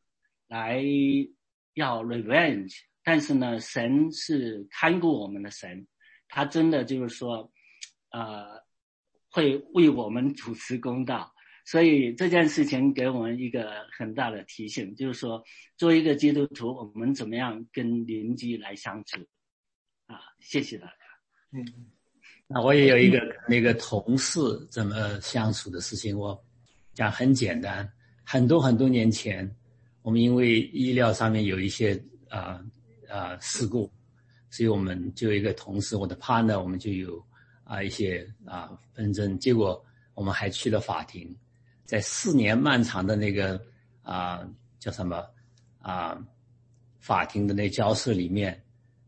[0.49, 0.83] 来
[1.75, 2.75] 要 revenge，
[3.05, 5.87] 但是呢，神是看顾我们的神，
[6.29, 7.51] 他真的就是说，
[8.11, 8.63] 呃，
[9.31, 11.33] 会为我们主持公道。
[11.65, 15.43] 所以这件事情给我们一个很大的提醒，就是说，
[15.77, 19.21] 作为一个基督徒，我们怎么样跟邻居来相处？
[20.07, 20.95] 啊，谢谢大家。
[21.51, 21.67] 嗯，
[22.47, 26.41] 那我也有一个那个同事怎么相处的事情，我
[26.95, 27.93] 讲很简单。
[28.23, 29.53] 很多很多年前，
[30.03, 32.65] 我们因为医疗上面有一些啊
[33.09, 33.93] 啊事故，
[34.57, 37.23] 所以我们就一个同事，我的 partner，我们就有
[37.63, 39.85] 啊一些啊纷争，结果
[40.15, 41.37] 我们还去了法庭。
[41.85, 43.61] 在四年漫长的那个
[44.01, 44.49] 啊
[44.79, 45.23] 叫什么
[45.79, 46.19] 啊
[47.01, 48.59] 法庭的那交涉里面，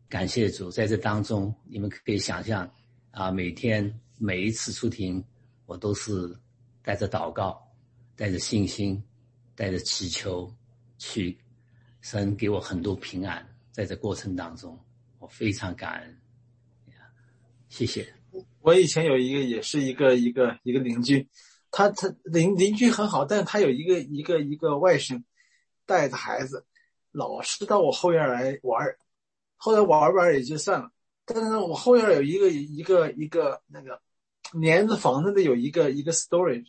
[0.07, 2.71] 感谢主，在这当中，你们可以想象
[3.11, 5.25] 啊，每天每一次出庭，
[5.65, 6.37] 我都是
[6.83, 7.59] 带着祷告，
[8.17, 9.03] 带着信心，
[9.55, 10.55] 带着祈求
[10.99, 11.39] 去，
[12.03, 13.43] 神给我很多平安，
[13.73, 14.79] 在这过程当中，
[15.19, 16.21] 我非常感恩，
[17.69, 18.15] 谢谢。
[18.61, 21.29] 我以前有一个也是一个一个一个邻居。
[21.71, 25.23] 他他邻邻居很好，但是他有一个一个一个外甥，
[25.85, 26.65] 带着孩子，
[27.13, 28.99] 老是到我后院来玩儿。
[29.57, 30.91] 后来玩玩也就算了，
[31.27, 34.01] 但是，我后院有一个一个一个那个
[34.53, 36.69] 连着房子的有一个一个 storage，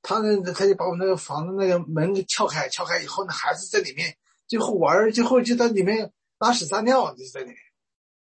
[0.00, 4.16] 他呢他就把我那个房子那个门给撬开，撬开以后呢，孩子在里面
[4.46, 7.56] 最后玩儿，最后就在里面拉屎撒尿就在里面，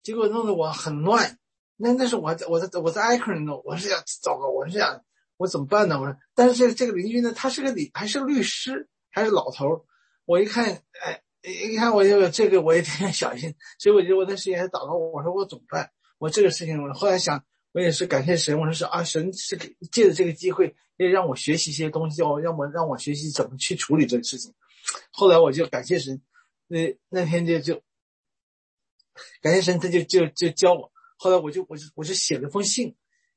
[0.03, 1.39] 结果弄得我很乱。
[1.77, 5.03] 那那是我在我在我在挨克人弄，我是想糟糕，我是想。
[5.37, 5.99] 我怎么办呢？
[5.99, 9.81] 我说，但是这个这个邻居呢，他是个理，还是个律师，还是老头儿。
[10.27, 15.91] 我一看，哎，一看我就这个我也挺小心，所以我就我那时间还祷告，我说我怎么办？
[16.19, 17.43] 我这个事情，我后来想，
[17.73, 19.57] 我也是感谢神，我说是啊，神是
[19.91, 24.53] 借着这个机会，也让我学习一些东西，要让我让我学习怎么去处理这个事情。
[25.11, 26.21] 后来我就感谢神，
[26.67, 27.81] 那那天就就
[29.43, 30.91] 感谢神，他就就就教我。
[31.17, 32.95] 后来我就我就我就写了封信，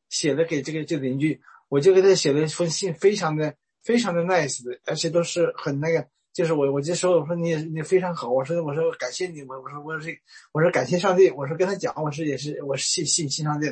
[0.09, 1.41] 写了给这个这个邻居。
[1.69, 10.15] 我就给他写了一封信，非常的非常的 nice 的，而且都是很那个，就是我我就说我说你你非常好，我说我说感谢你，我我说我是
[10.51, 13.67] 我说感谢上帝，我说跟他讲我是也是我是信信信上帝，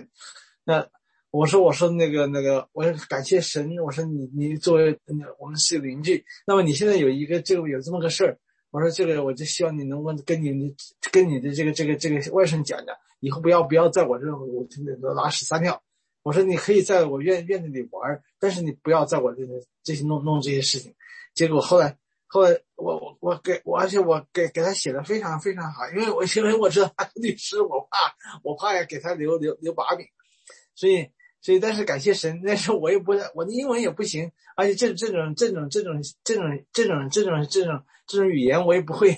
[0.64, 0.88] 那
[1.30, 4.99] 我说我说那个那个我说感谢神，我说你你作为
[5.38, 8.39] 我们是邻居，那么你现在有一个这个有这么个事儿，
[8.72, 10.76] 我说这个我就希望你能够跟你
[11.11, 15.82] 跟你的这个这个这个外甥讲讲，以后不要不要在我这我拉屎撒尿。
[16.24, 19.41] 我说你可以在我院院子里玩，但是你不要在我这
[19.84, 20.93] 这些弄弄这些事情。
[21.34, 21.97] 结果后来
[22.28, 30.05] 后来我我我给我而且我给给他写的非常非常好，因为我因为我知道他是律师，我怕我怕给他留留留把柄，
[30.76, 31.09] 所以
[31.41, 39.11] 所以但是感谢神，那时候我也不我的英文也不行，而且这这种这种这种这种这种这种这种这种语言我也不会，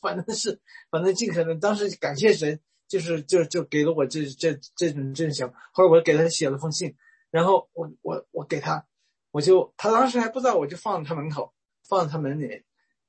[0.00, 0.60] 反正是
[0.90, 2.58] 反正尽可能当时感谢神。
[2.88, 6.94] 就是就就给了我这这这种阵型，后来我给他写了封信，
[7.32, 8.86] 然后我我我给他，
[9.32, 11.52] 我就他当时还不知道，我就放在他门口，
[11.88, 12.62] 放在他门里，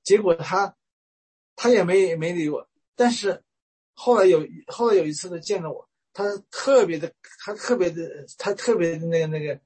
[0.03, 0.75] 结果他
[1.55, 3.43] 他也没没理我，但是
[3.93, 5.87] 后来有后来有一次他见到我，
[6.17, 7.13] 他特别的
[7.45, 9.59] 他特别的他特别的那个那个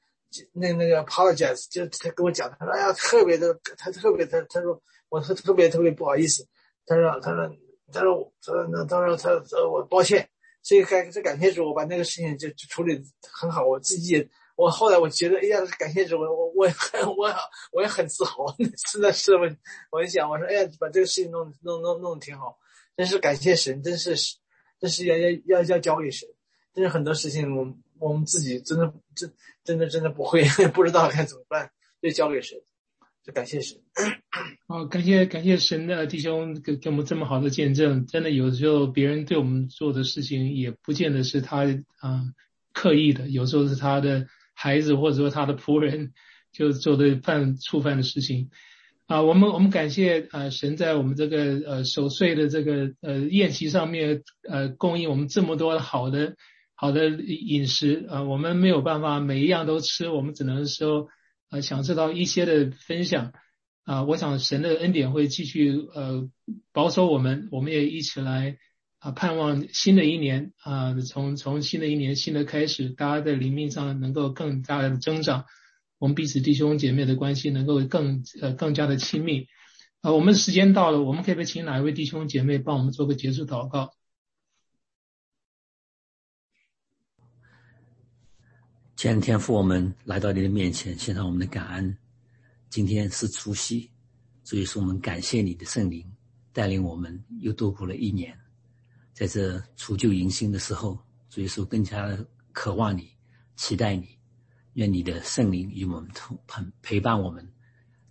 [0.51, 4.77] 那那个 apologize，就他跟我讲，他说哎呀，特别的，他特别他他说
[5.07, 6.45] 我特特别特别不好意思，
[6.85, 7.47] 他说他说
[7.93, 10.29] 他说他说那他说他呃我抱歉，
[10.61, 17.33] 所以感这感谢主，我把那个事情就处理很好，我自己也我后来我觉得哎呀，感谢主，我我我很我
[17.71, 18.45] 我也很自豪，
[18.91, 19.49] 是的是我
[19.89, 22.59] 我一想我说哎呀，把这个事情弄弄弄弄得挺好，
[22.97, 24.13] 真是感谢神，真是
[24.81, 26.27] 真是要要要要交给神，
[26.73, 27.75] 真是很多事情我们。
[28.01, 29.31] 我们自己真的真
[29.63, 30.43] 真的真的不会，
[30.73, 31.69] 不知道该怎么办，
[32.01, 32.57] 就交给神，
[33.23, 33.77] 就感谢神。
[34.65, 38.07] 哦，感谢感谢神的弟兄给给我们这么好的见证。
[38.07, 41.65] 真的有时候别人对我们做的事情，也不见得是他
[41.99, 42.23] 啊
[42.73, 46.11] 刻意的，有时候是他的孩子或者说他的仆人
[46.51, 48.49] 就做的犯触犯的事情。
[49.05, 56.35] 啊，我们我们感谢啊神在我们这个呃守岁的这个呃宴席上面呃供应我们这么多好的。
[56.81, 61.09] 好的饮食啊，我们没有办法每一样都吃，我们只能说
[61.51, 63.33] 呃享受到一些的分享
[63.83, 64.01] 啊。
[64.01, 66.27] 我想神的恩典会继续呃
[66.73, 68.57] 保守我们，我们也一起来
[68.97, 75.45] 啊盼望新的一年啊，从从新的一年新的开始，大家在灵命上能够更大的增长，
[75.99, 79.45] 我们彼此弟兄姐妹的关系能够更呃更加的亲密
[80.01, 80.13] 啊。
[80.13, 83.91] 我们时间到了，我们可以不请哪一位弟兄姐妹帮我们做个结束祷告？
[89.01, 91.97] 前天父，我们来到你的面前，献上我们的感恩。
[92.69, 93.89] 今天是除夕，
[94.43, 96.05] 所以说我们感谢你的圣灵
[96.53, 98.37] 带领我们又度过了一年。
[99.11, 100.99] 在这除旧迎新的时候，
[101.29, 102.15] 所以说更加
[102.51, 103.09] 渴望你，
[103.55, 104.07] 期待你。
[104.73, 107.51] 愿你的圣灵与我们同陪陪伴我们，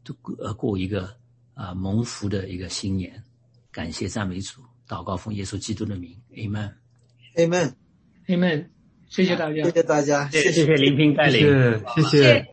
[0.03, 1.17] 度呃过一个
[1.55, 3.23] 啊蒙福的一个新年。
[3.71, 8.71] 感谢赞美主，祷告奉耶稣基督的名，Amen，Amen，Amen。
[9.11, 10.77] 谢谢大家，谢谢大家，谢谢。
[10.77, 12.47] 林平带领，谢谢。